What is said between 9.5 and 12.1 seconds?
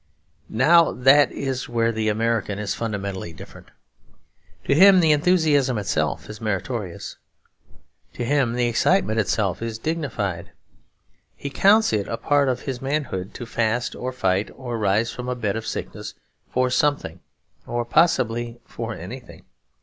is dignified. He counts it